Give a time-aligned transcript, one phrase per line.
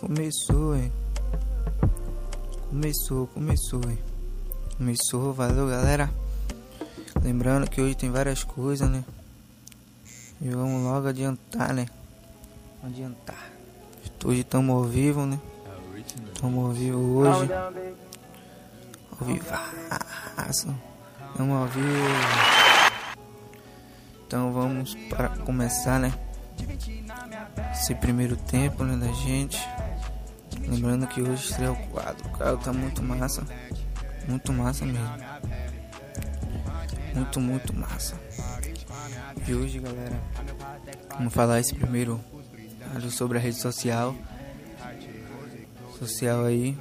[0.00, 0.92] Começou, hein?
[2.70, 3.98] Começou, começou, hein?
[4.76, 6.08] Começou, valeu galera.
[7.20, 9.04] Lembrando que hoje tem várias coisas, né?
[10.40, 11.88] E vamos logo adiantar, né?
[12.80, 13.50] Adiantar.
[14.24, 15.40] Hoje estamos ao vivo, né?
[16.32, 17.52] Estamos ao vivo hoje.
[17.52, 20.76] Ao vivaço.
[21.32, 22.08] Estamos ao vivo.
[24.24, 26.14] Então vamos para começar, né?
[27.72, 29.58] Esse primeiro tempo, né, da gente.
[30.68, 32.28] Lembrando que hoje estreia o quadro.
[32.30, 33.44] Quadro tá muito massa.
[34.26, 35.16] Muito massa mesmo.
[37.14, 38.20] Muito, muito massa.
[39.46, 40.20] E hoje, galera,
[41.16, 42.20] vamos falar esse primeiro
[43.10, 44.14] sobre a rede social.
[45.98, 46.78] Social aí.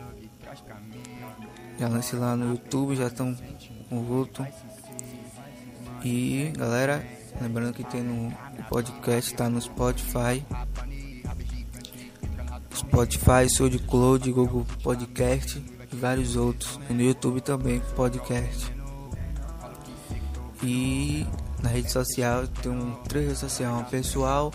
[1.80, 3.36] Já lancei lá no YouTube, já estão
[3.90, 4.30] com o.
[6.04, 7.06] E galera,
[7.42, 8.34] lembrando que tem no
[8.70, 10.44] podcast, tá no Spotify.
[12.98, 16.80] Spotify, SoundCloud, Google Podcast e vários outros.
[16.90, 18.74] E no YouTube também, podcast.
[20.64, 21.24] E
[21.62, 24.52] na rede social tem um, três redes sociais, uma pessoal,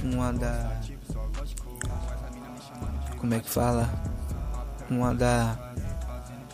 [0.00, 0.80] uma da.
[3.18, 3.90] Como é que fala?
[4.88, 5.58] Uma da.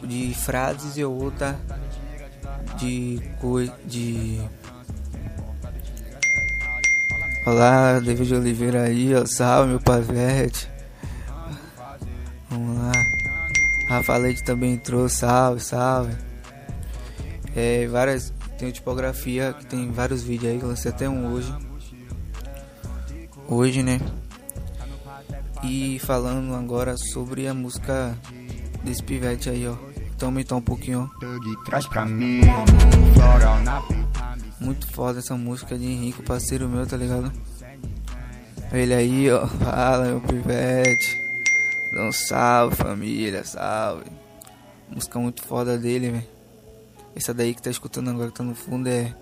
[0.01, 1.59] De frases e outra
[2.79, 4.41] de coi de
[7.45, 10.78] Olá, David Oliveira aí, ó, salve meu pavete.
[13.99, 16.15] Rafa Leite também entrou, salve, salve.
[17.57, 18.33] É, várias.
[18.57, 21.53] Tem tipografia que tem vários vídeos aí, que lancei até um hoje.
[23.49, 24.01] Hoje, né?
[25.65, 28.17] E falando agora sobre a música
[28.85, 29.75] desse pivete aí, ó.
[30.15, 31.25] Então aumentar um pouquinho, ó.
[34.61, 37.33] Muito foda essa música de Henrique, parceiro meu, tá ligado?
[38.73, 39.45] Ele aí, ó.
[39.47, 41.28] Fala, meu pivete.
[41.93, 44.05] Um salve, família, salve.
[44.89, 46.29] Música muito foda dele, velho.
[47.15, 49.15] Essa daí que tá escutando agora, que tá no fundo, é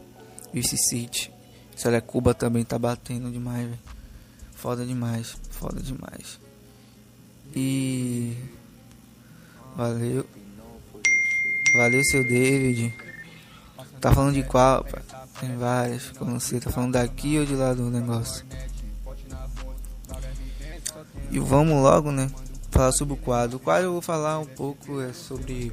[0.52, 1.32] Vice City.
[1.74, 3.78] Essa é Cuba também, tá batendo demais, velho.
[4.52, 6.40] Foda demais, foda demais.
[7.54, 8.36] E.
[9.76, 10.26] Valeu.
[11.76, 12.94] Valeu, seu David.
[14.00, 14.84] Tá falando de qual?
[15.40, 18.44] Tem várias, como não sei, tá falando daqui ou de lá do negócio.
[21.30, 22.30] E vamos logo, né?
[22.70, 23.56] Falar sobre o quadro.
[23.56, 25.72] O quadro eu vou falar um pouco é sobre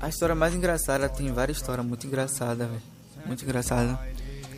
[0.00, 1.08] a história mais engraçada.
[1.08, 2.82] Tem várias histórias muito engraçadas, velho.
[3.26, 3.98] Muito engraçada.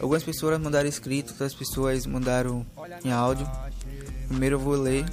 [0.01, 2.67] Algumas pessoas mandaram escrito, outras pessoas mandaram
[3.05, 3.49] em áudio.
[4.29, 5.05] Primeiro eu vou ler.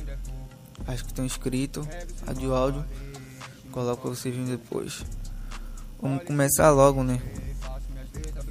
[0.88, 1.88] Acho que estão escrito.
[2.28, 2.86] A de áudio.
[3.72, 5.04] Coloco vocês depois.
[6.02, 7.22] Vamos começar logo, né?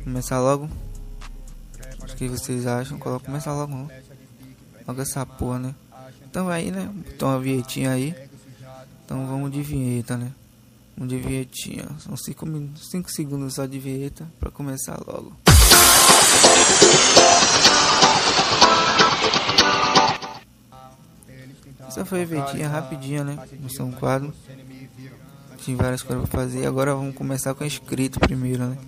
[0.03, 0.69] Começar logo.
[2.01, 2.99] O que vocês acham?
[2.99, 3.91] Coloca começar logo.
[4.87, 5.75] Logo essa porra, né?
[6.35, 6.91] Então aí, né?
[6.93, 8.13] Botou uma vinhetinha aí.
[9.05, 10.33] Então vamos de vinheta, né?
[10.97, 11.87] Vamos de vinhetinha.
[12.01, 15.33] São 5 cinco segundos só de vinheta pra começar logo.
[21.87, 23.39] Essa foi a vinhetinha rapidinha, né?
[23.61, 24.35] No São Quadro.
[25.65, 26.67] Tem várias coisas pra fazer.
[26.67, 28.79] Agora vamos começar com escrito primeiro, né?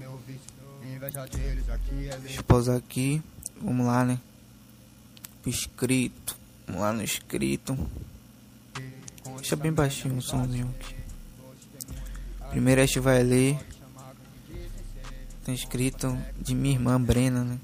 [2.22, 3.22] Deixa eu pausar aqui.
[3.62, 4.18] Vamos lá, né?
[5.46, 6.45] Escrito.
[6.68, 7.76] Lá no escrito.
[9.36, 10.94] Deixa bem baixinho o somzinho aqui.
[12.50, 13.58] Primeiro a gente vai ler.
[15.44, 17.58] Tá escrito de minha irmã Brena, né?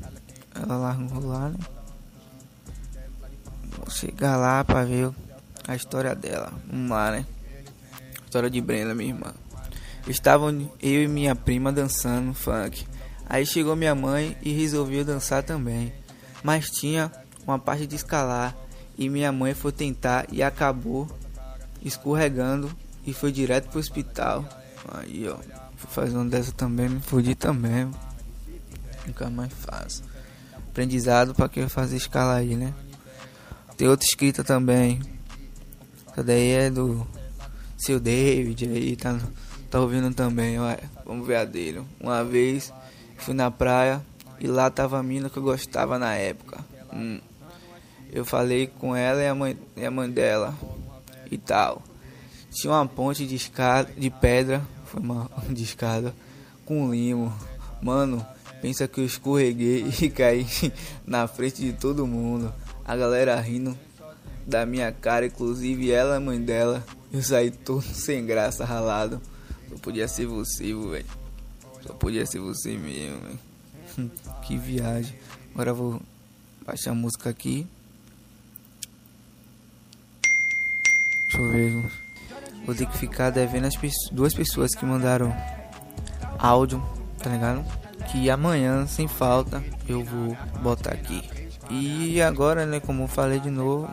[0.55, 1.59] Ela largou lá, né?
[3.77, 5.11] Vou chegar lá pra ver
[5.67, 6.53] a história dela.
[6.71, 7.27] Vamos lá, né?
[8.25, 9.35] História de Brenda, minha irmã.
[10.07, 12.87] Estavam eu e minha prima dançando funk.
[13.29, 15.93] Aí chegou minha mãe e resolveu dançar também.
[16.43, 17.11] Mas tinha
[17.47, 18.57] uma parte de escalar
[18.97, 21.09] e minha mãe foi tentar e acabou
[21.83, 22.71] escorregando
[23.07, 24.45] e foi direto pro hospital.
[24.93, 25.37] Aí, ó,
[25.77, 27.91] fui fazer uma dessa também, me fudi também.
[29.07, 30.03] Nunca mais faço.
[30.55, 32.73] Aprendizado para quem fazer escala aí, né?
[33.77, 35.01] Tem outra escrita também.
[36.11, 37.07] Essa daí é do
[37.77, 39.19] seu David aí, tá,
[39.71, 40.77] tá ouvindo também, ó.
[41.05, 41.83] Vamos ver a dele.
[42.01, 42.73] Uma vez
[43.19, 44.03] fui na praia
[44.39, 46.65] e lá tava a mina que eu gostava na época.
[46.93, 47.21] Hum.
[48.13, 50.55] Eu falei com ela e a mãe, e a mãe dela
[51.31, 51.83] e tal.
[52.51, 56.15] Tinha uma ponte de escada, de pedra, foi uma de escada
[56.67, 57.33] com limo.
[57.81, 58.25] Mano,
[58.61, 60.47] pensa que eu escorreguei e caí
[61.07, 62.53] na frente de todo mundo.
[62.85, 63.77] A galera rindo
[64.47, 66.85] da minha cara, inclusive ela a mãe dela.
[67.11, 69.23] Eu saí todo sem graça, ralado.
[69.71, 71.07] Só podia ser você, velho.
[71.87, 74.11] Só podia ser você mesmo, velho.
[74.43, 75.15] que viagem.
[75.55, 76.01] Agora vou
[76.67, 77.67] baixar a música aqui.
[81.39, 81.85] Ver.
[82.65, 83.75] Vou ter que ficar devendo as
[84.13, 85.35] duas pessoas que mandaram
[86.39, 86.83] áudio,
[87.19, 87.65] tá ligado?
[88.11, 91.23] Que amanhã, sem falta, eu vou botar aqui.
[91.71, 93.89] E agora, né, como eu falei de novo,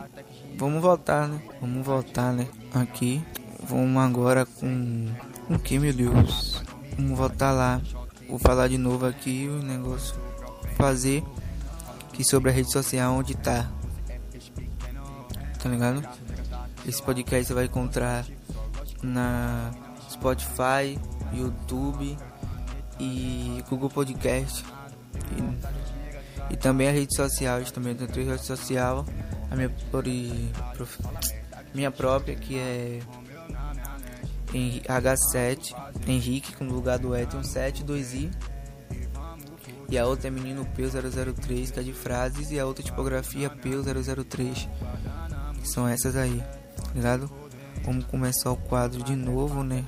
[0.56, 1.40] vamos voltar, né?
[1.60, 2.46] Vamos voltar, né?
[2.74, 3.22] Aqui.
[3.62, 5.08] Vamos agora com.
[5.46, 6.62] Com que, meu Deus?
[6.96, 7.80] Vamos voltar lá.
[8.28, 10.14] Vou falar de novo aqui o negócio.
[10.76, 11.24] Fazer
[12.08, 13.70] aqui sobre a rede social onde tá.
[15.62, 16.02] Tá ligado?
[16.86, 18.26] Esse podcast você vai encontrar
[19.02, 19.70] na
[20.10, 20.98] Spotify,
[21.32, 22.16] YouTube
[22.98, 24.64] e Google Podcast.
[26.50, 29.04] E, e também a rede social, também tem três redes sociais.
[29.50, 30.04] A minha, por,
[31.74, 33.00] minha própria que é
[34.52, 35.74] H7
[36.06, 38.30] Henrique com lugar do E tem um 7, 2i.
[39.88, 44.68] E a outra é Menino P003, que é de frases, e a outra tipografia P003.
[45.60, 46.42] Que são essas aí,
[46.94, 47.30] ligado?
[47.84, 49.84] Vamos começar o quadro de novo, né?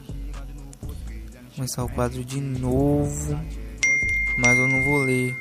[1.54, 3.38] Começar o quadro de novo.
[4.38, 5.36] Mas eu não vou ler.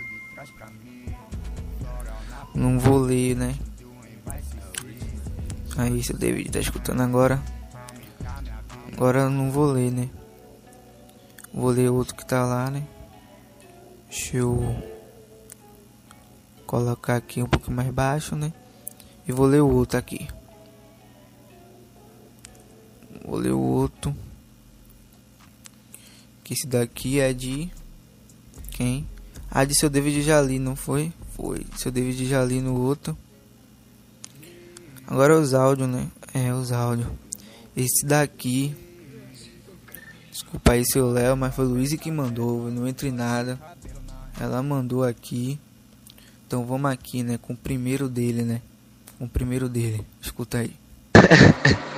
[2.53, 3.55] Não vou ler, né?
[5.77, 7.41] Aí, seu David tá escutando agora.
[8.93, 10.09] Agora eu não vou ler, né?
[11.53, 12.83] Vou ler outro que tá lá, né?
[14.09, 14.75] Deixa eu
[16.67, 18.53] colocar aqui um pouco mais baixo, né?
[19.27, 20.27] E vou ler o outro aqui.
[23.25, 24.15] Vou ler o outro.
[26.44, 27.69] Que esse daqui é de
[28.71, 29.07] quem?
[29.50, 31.12] Ah, de seu David Jali, não foi?
[31.35, 31.65] Foi.
[31.77, 33.18] Seu David Jali no outro.
[35.06, 36.09] Agora os áudios, né?
[36.33, 37.07] É, os áudios.
[37.75, 38.75] Esse daqui.
[40.31, 42.71] Desculpa aí seu Léo, mas foi Luiz que mandou.
[42.71, 43.59] Não entre nada.
[44.39, 45.59] Ela mandou aqui.
[46.47, 47.38] Então vamos aqui, né?
[47.38, 48.62] Com o primeiro dele, né?
[49.17, 50.06] Com o primeiro dele.
[50.21, 50.74] Escuta aí.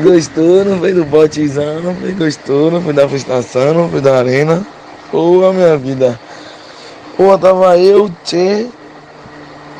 [0.00, 4.16] Gostou, não foi do botezão, não foi gostou, não foi da frustração, não foi da
[4.16, 4.64] arena.
[5.10, 6.18] Pô, minha vida.
[7.16, 8.68] Pô, tava eu, Tchê,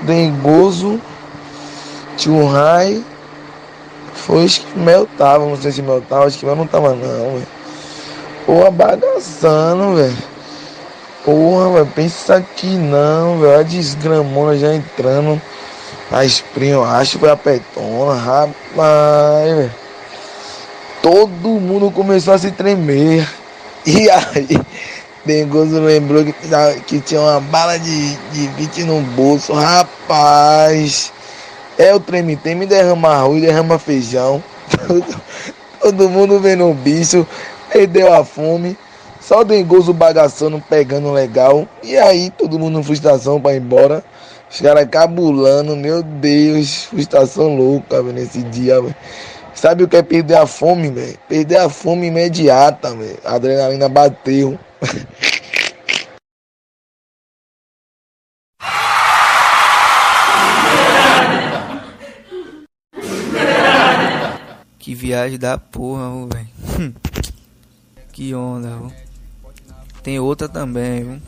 [0.02, 1.00] Dengoso,
[2.16, 3.00] Tio Rai.
[4.12, 6.94] Foi acho que Mel tava, não sei se Mel tava, acho que Mel não tava
[6.94, 7.46] não, velho.
[8.44, 10.16] Pô, bagaçando, velho.
[11.24, 13.60] Porra, velho, pensa que não, velho.
[13.60, 15.40] A desgramona já entrando.
[16.10, 19.87] A Spring, eu acho foi a petona, rapaz, velho
[21.08, 23.26] todo mundo começou a se tremer.
[23.86, 24.60] E aí,
[25.24, 26.34] Dengoso lembrou que,
[26.86, 29.54] que tinha uma bala de, de 20 no bolso.
[29.54, 31.10] Rapaz,
[31.78, 34.42] é o treme, tem me derrama arroz, derrama feijão.
[35.80, 37.26] todo mundo vendo o bicho,
[37.72, 38.76] perdeu a fome.
[39.18, 41.66] Só o Dengoso bagaçando, pegando legal.
[41.82, 44.04] E aí, todo mundo em frustração pra ir embora.
[44.50, 48.94] Os caras cabulando, meu Deus, frustração louca, nesse dia, velho.
[49.58, 51.18] Sabe o que é perder a fome, velho?
[51.28, 53.18] Perder a fome imediata, velho.
[53.24, 54.56] A adrenalina bateu.
[64.78, 66.94] Que viagem da porra, velho.
[68.10, 68.92] que onda, viu?
[70.02, 71.22] Tem outra também, viu?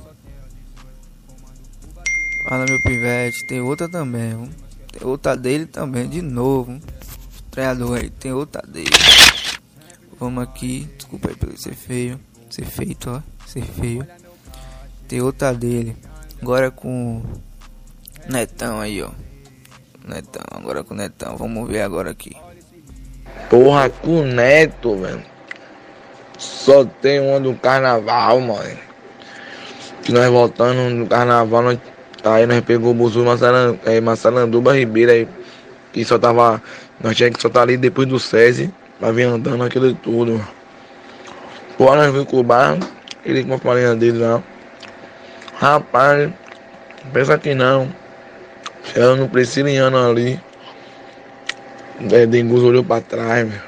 [2.48, 4.48] Fala meu pivete, tem outra também, viu?
[4.90, 6.80] Tem outra dele também, de novo
[7.50, 8.90] treinador aí, tem outra dele.
[10.18, 14.06] Vamos aqui, desculpa aí pelo ser feio, ser feito, ó, ser feio.
[15.08, 15.96] Tem outra dele.
[16.40, 17.22] Agora com
[18.28, 19.10] Netão aí, ó.
[20.06, 21.36] Netão, agora com Netão.
[21.36, 22.36] Vamos ver agora aqui.
[23.48, 25.22] Porra, com Neto, velho.
[26.38, 28.78] Só tem uma do carnaval, mano.
[30.02, 31.78] Que nós voltando no carnaval, nós,
[32.24, 33.24] aí nós pegou o buzu
[34.02, 35.28] Massaranduba Ribeira aí.
[35.92, 36.62] Que só tava
[37.02, 40.40] nós tínhamos que soltar ali depois do SESI pra vir andando aquilo tudo.
[41.78, 42.78] Pô, nós vimos com o bar,
[43.24, 44.42] ele com a farinha dele lá.
[45.54, 46.30] Rapaz,
[47.12, 47.88] pensa que não.
[48.84, 50.40] Chegando no Prisciliano ali.
[52.10, 53.62] É, Dengus olhou pra trás, velho.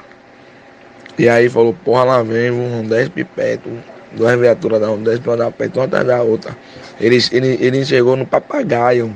[1.17, 3.71] E aí falou, porra, lá vem, um 10 pipetos,
[4.13, 6.57] duas viaturas da um 10 pra dar perto uma atrás da outra.
[6.99, 9.13] Ele, ele, ele chegou no papagaio.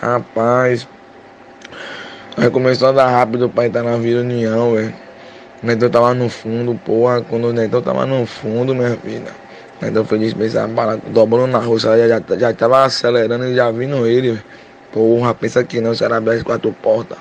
[0.00, 0.86] Rapaz,
[2.36, 4.92] Aí começou a dar rápido pra entrar na Vila União, velho.
[5.62, 7.22] O Netão tava no fundo, porra.
[7.22, 9.32] Quando o Netão tava no fundo, minha filha.
[9.80, 10.68] O Netão foi dispensar
[11.08, 11.78] dobrando na rua.
[11.78, 14.44] Já, já, já tava acelerando e já vindo ele, velho.
[14.92, 17.16] Porra, pensa que não, será abre as quatro portas.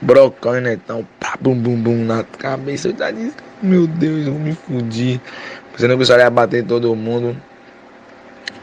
[0.00, 2.88] Brocão e Netão, pá, bum, bum, bum, na cabeça.
[2.88, 5.20] Eu já disse, meu Deus, eu me fudi.
[5.72, 7.36] Pensando que o senhor ia bater todo mundo.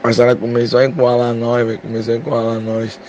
[0.03, 1.79] A senhora começou a encoalar nós, velho.
[1.79, 2.99] Começou a encoalar nós.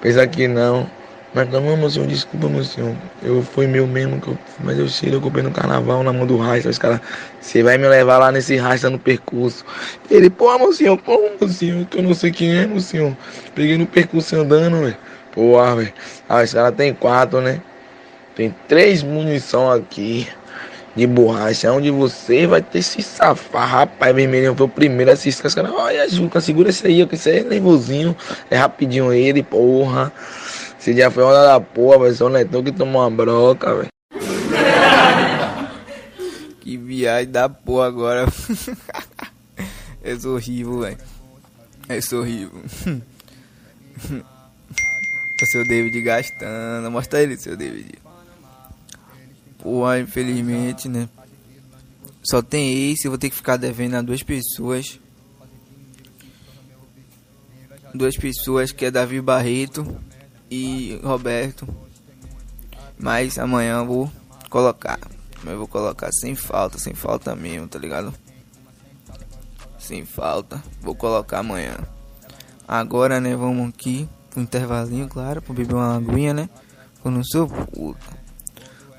[0.00, 0.88] Pensa que não.
[1.34, 2.96] Mas meu senhor, desculpa, meu senhor.
[3.22, 4.20] Eu fui meu mesmo,
[4.60, 6.70] mas eu sei, eu comprei no carnaval na mão do Rasta.
[6.70, 7.00] Os caras,
[7.40, 9.64] você vai me levar lá nesse Rasta no percurso.
[10.10, 11.84] Ele, pô, meu senhor, como, meu senhor?
[11.86, 13.14] Que eu não sei quem é, meu senhor.
[13.54, 14.96] Peguei no percurso andando, velho.
[15.32, 15.92] Porra, velho.
[16.28, 17.60] Ah, os caras tem quatro, né?
[18.34, 20.26] Tem três munição aqui
[20.96, 23.68] de borracha, onde você vai ter se safar.
[23.68, 25.70] Rapaz, vermelhinho foi o primeiro a se escascar.
[25.72, 28.16] Olha, Juca, segura esse aí, que isso aí é nervosinho.
[28.50, 30.12] É rapidinho ele, porra.
[30.88, 33.88] Esse dia foi uma da porra, vai ser o Netão que tomou uma broca, velho.
[36.62, 38.24] que viagem da porra agora.
[40.02, 40.96] é horrível, velho.
[41.90, 42.62] É horrível.
[45.42, 46.90] o seu David gastando.
[46.90, 47.98] Mostra ele, seu David.
[49.58, 51.06] Porra, infelizmente, né?
[52.22, 54.98] Só tem esse, eu vou ter que ficar devendo a duas pessoas.
[57.92, 60.07] Duas pessoas que é Davi Barreto
[60.50, 61.68] e Roberto.
[62.98, 64.12] Mas amanhã eu vou
[64.50, 64.98] colocar.
[65.46, 68.12] Eu vou colocar sem falta, sem falta mesmo, tá ligado?
[69.78, 70.62] Sem falta.
[70.80, 71.76] Vou colocar amanhã.
[72.66, 76.50] Agora, né, vamos aqui pro intervalinho, claro, pra beber uma aguinha, né?
[77.04, 78.18] Eu não sou puta.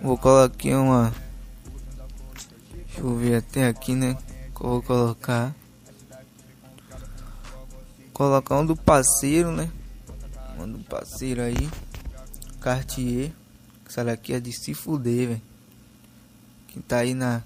[0.01, 1.13] Vou colocar aqui uma.
[2.87, 4.17] Deixa eu ver até aqui, né?
[4.57, 5.53] Vou colocar.
[8.13, 9.69] Colocar um do parceiro, né?
[10.59, 11.69] Um do parceiro aí.
[12.59, 13.31] Cartier.
[13.87, 15.41] Essa daqui é de se fuder, velho.
[16.67, 17.41] Quem tá aí na.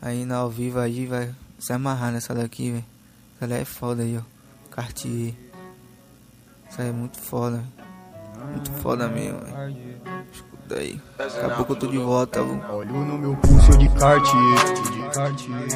[0.00, 2.84] Aí na ao vivo aí vai se amarrar nessa daqui, velho.
[3.40, 4.22] Essa é foda aí, ó.
[4.70, 5.34] Cartier.
[6.68, 8.48] Essa é muito foda, véio.
[8.52, 9.87] Muito foda mesmo, velho
[10.68, 11.00] daí.
[11.16, 12.60] Daqui a pouco eu tô de volta, viu?
[12.70, 14.54] Olho no meu pulso de Cartier,
[14.92, 15.68] de Cartier,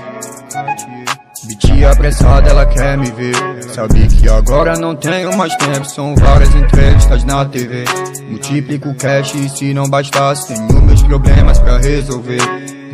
[0.52, 1.22] Cartier.
[1.44, 3.34] Biti apressada, ela quer me ver.
[3.74, 7.84] Sabe que agora não tenho mais tempo, são várias entrevistas na TV.
[8.28, 12.40] Multiplico o cash e se não bastasse, tenho meus problemas pra resolver.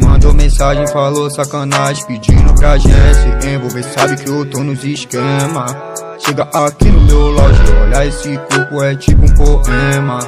[0.01, 3.83] Mandou mensagem, falou sacanagem, pedindo pra gente se envolver.
[3.83, 5.67] Sabe que eu tô nos esquema.
[6.29, 10.21] Chega aqui no meu loja, olha esse corpo é tipo um poema.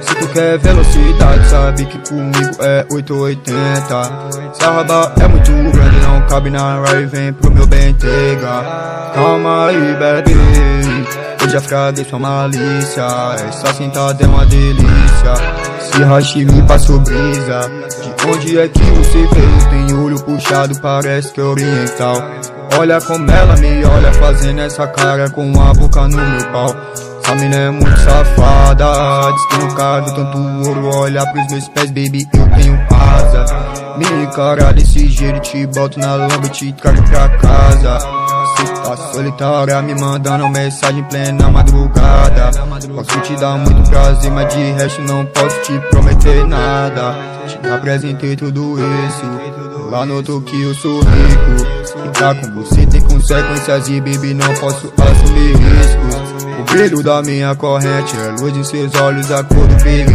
[0.00, 6.00] Se tu quer velocidade, sabe que comigo é 880 Se a raba é muito grande,
[6.00, 9.10] não cabe na ride, vem pro meu Bentega.
[9.12, 10.36] Calma aí, bebê
[11.42, 13.08] Eu já fraguei sua malícia.
[13.48, 15.34] Essa sentada é uma delícia.
[15.80, 17.68] Se rache me passou brisa.
[18.16, 19.70] De onde é que você veio?
[19.70, 22.22] Tem olho puxado, parece que é oriental
[22.76, 26.74] Olha como ela me olha fazendo essa cara com a boca no meu pau.
[27.22, 28.86] Essa mina é muito safada
[29.76, 33.44] cabe tanto ouro Olha pros meus pés, baby, eu tenho asa.
[33.98, 38.17] Me encara desse jeito Te boto na lama e te trago pra casa
[38.84, 42.50] tá solitária Me mandando mensagem plena madrugada
[42.94, 47.14] Posso te dar muito prazer Mas de resto não posso te prometer nada
[47.46, 53.88] Te apresentei tudo isso Lá no que eu sou rico Ficar com você tem consequências
[53.88, 58.92] E baby não posso assumir riscos o brilho da minha corrente é luz em seus
[58.96, 60.10] olhos, a cor do perigo.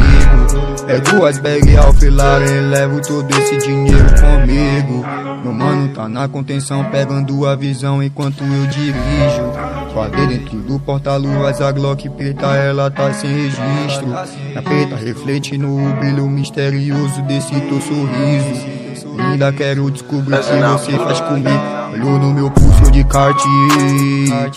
[0.89, 5.05] É duas bags ao e levo todo esse dinheiro comigo.
[5.41, 9.93] Meu mano tá na contenção, pegando a visão enquanto eu dirijo.
[9.93, 14.07] Guardei dentro do porta-luvas a Glock preta, ela tá sem registro.
[14.53, 18.83] Na preta reflete no brilho misterioso desse teu sorriso.
[19.19, 21.49] Ainda quero descobrir o que você faz comigo.
[21.93, 24.51] Olhou no meu pulso de Cartier.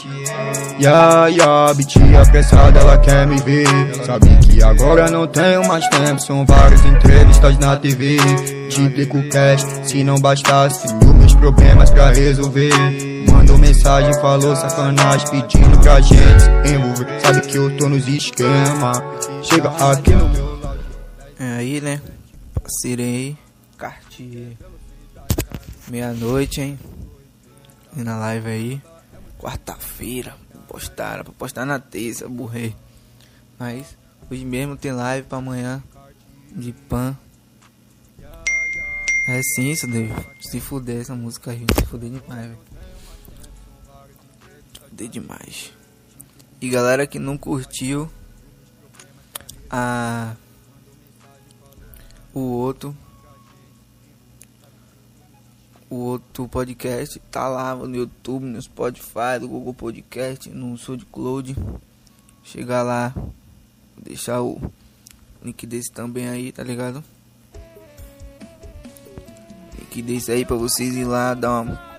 [0.79, 3.67] Ya, ya, biti apressada, ela quer me ver.
[4.05, 8.17] Sabe que agora não tenho mais tempo, são várias entrevistas na TV.
[8.71, 12.73] Triplico cash, se não bastasse, meus problemas pra resolver.
[13.31, 16.19] Mandou mensagem, falou sacanagem, pedindo pra gente
[16.73, 17.21] envolver.
[17.21, 18.93] Sabe que eu tô nos esquema.
[19.43, 20.81] Chega aqui no meu lado.
[21.39, 22.01] É aí, né?
[22.63, 23.37] Passirei,
[23.77, 24.57] Cartier.
[25.89, 26.79] Meia-noite, hein?
[27.97, 28.83] E na live aí.
[29.39, 30.35] Quarta-feira
[30.77, 32.75] postar, pra postar na terça, burrei.
[33.59, 33.97] Mas
[34.31, 35.83] hoje mesmo tem live pra amanhã
[36.55, 37.17] de pan.
[39.29, 42.59] É sim, isso deve se fuder essa música aí, se fuder demais, velho.
[44.89, 45.73] Fuder demais.
[46.61, 48.09] E galera que não curtiu
[49.69, 50.37] a
[52.33, 52.97] o outro
[55.91, 61.57] o outro podcast tá lá no YouTube, no Spotify, no Google Podcast, no SoundCloud.
[62.45, 63.13] Chegar lá,
[63.97, 64.61] deixar o
[65.43, 67.03] link desse também aí, tá ligado?
[70.03, 71.97] Link aí pra vocês ir lá dar uma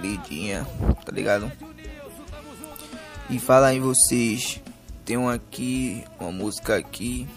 [0.00, 0.66] lidinha,
[1.04, 1.50] tá ligado?
[3.28, 4.60] E falar em vocês,
[5.04, 7.28] tem um aqui, uma música aqui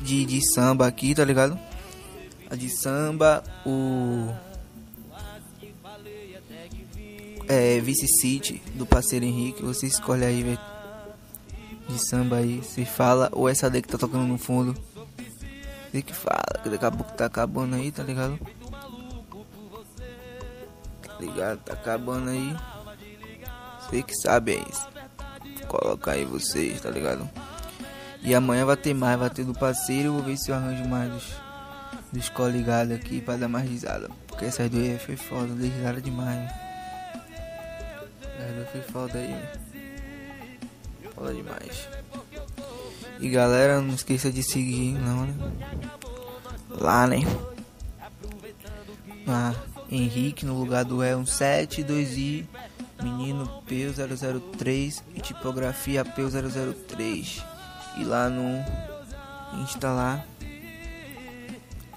[0.00, 1.58] de, de samba aqui, tá ligado?
[2.50, 4.32] A de samba, o
[7.48, 10.58] é Vice City do parceiro Henrique, você escolhe aí, velho.
[11.88, 14.74] De samba aí, se fala ou essa daí que tá tocando no fundo.
[15.94, 18.36] Você que fala, que daqui a pouco tá acabando aí, tá ligado?
[21.00, 21.58] Tá ligado?
[21.60, 22.56] Tá acabando aí.
[23.78, 24.88] Você que sabe é isso.
[25.68, 27.30] Coloca aí vocês, tá ligado?
[28.22, 30.14] E amanhã vai ter mais, vai ter do parceiro.
[30.14, 31.32] Vou ver se eu arranjo mais dos,
[32.12, 34.10] dos coligados aqui pra dar mais risada.
[34.26, 36.50] Porque essas duas foi foda, dei risada demais.
[38.36, 39.48] Essas duas foi foda aí.
[41.14, 42.03] Foda demais.
[43.20, 45.34] E galera, não esqueça de seguir, não, né?
[46.70, 47.18] Lá, né?
[49.26, 49.54] Ah,
[49.90, 52.46] Henrique no lugar do E172i,
[53.02, 57.42] menino P003 e tipografia P003
[57.96, 58.64] ir lá no
[59.62, 60.24] Insta lá.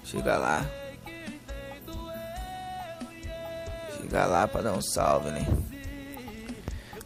[0.04, 0.64] Chega lá.
[3.96, 5.46] Chega lá pra dar um salve, né?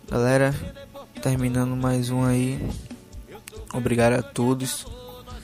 [0.09, 0.54] Galera,
[1.23, 2.61] terminando mais um aí.
[3.73, 4.87] Obrigado a todos.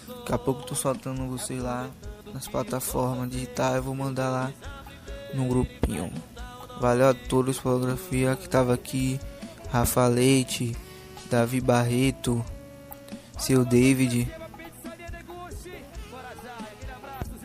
[0.08, 1.88] Daqui a pouco tô soltando vocês lá
[2.32, 3.76] nas plataformas digitais.
[3.76, 4.52] Eu vou mandar lá
[5.34, 6.12] no grupinho.
[6.80, 9.18] Valeu a todos, fotografia que tava aqui.
[9.70, 10.76] Rafa Leite,
[11.30, 12.44] Davi Barreto
[13.38, 14.30] seu David.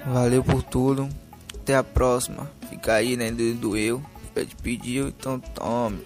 [0.05, 1.08] Valeu por tudo.
[1.55, 2.49] Até a próxima.
[2.69, 3.31] Fica aí, né?
[3.31, 4.03] Do, do eu.
[4.34, 6.01] Pede pediu, então tome.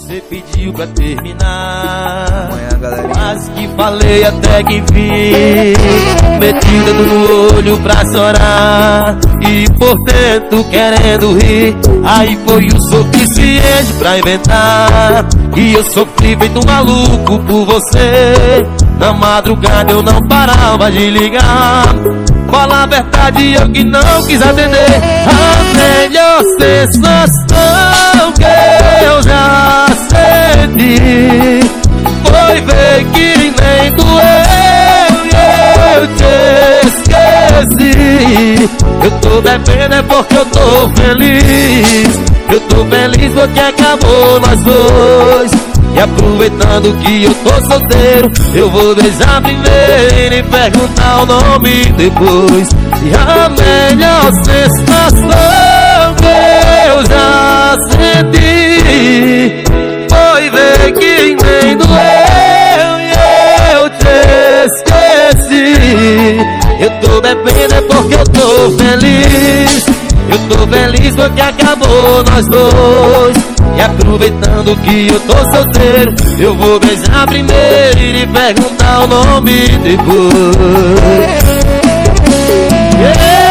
[0.00, 2.48] Você pediu pra terminar.
[3.12, 5.74] Quase que falei até que vi.
[6.40, 9.18] Metida no olho pra chorar.
[9.46, 11.76] E por dentro querendo rir.
[12.02, 15.26] Aí foi o suficiente pra inventar.
[15.54, 18.66] E eu sofri feito maluco por você.
[18.98, 21.84] Na madrugada eu não parava de ligar.
[22.50, 25.00] Fala a verdade, eu que não quis atender.
[25.28, 29.79] A melhor sensação que eu já
[32.24, 34.60] foi ver que nem doeu
[35.96, 38.68] eu te esqueci.
[39.02, 42.20] Eu tô bebendo é porque eu tô feliz.
[42.50, 45.70] Eu tô feliz porque acabou nós dois.
[45.94, 52.68] E aproveitando que eu tô solteiro Eu vou beijar primeiro e perguntar o nome depois
[53.02, 56.26] E a melhor sensação que
[56.86, 58.89] eu já senti
[67.20, 69.86] tô bebendo é porque eu tô feliz.
[70.30, 73.36] Eu tô feliz porque acabou nós dois.
[73.76, 79.68] E aproveitando que eu tô solteiro Eu vou beijar primeiro e lhe perguntar o nome
[79.78, 80.30] depois
[82.98, 83.50] Eita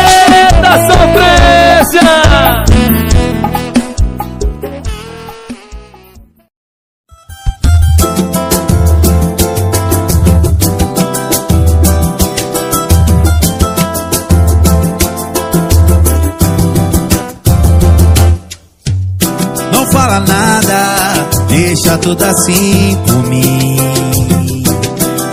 [20.09, 21.09] sofrência!
[21.47, 23.77] deixa tudo assim por mim.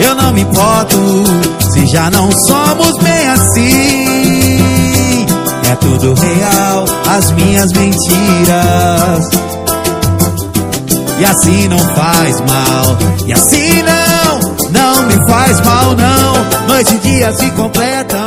[0.01, 0.97] Eu não me importo
[1.73, 5.27] se já não somos bem assim.
[5.71, 6.85] É tudo real,
[7.17, 9.31] as minhas mentiras.
[11.19, 14.39] E assim não faz mal, e assim não,
[14.71, 16.67] não me faz mal não.
[16.69, 18.26] Noite e dia se completa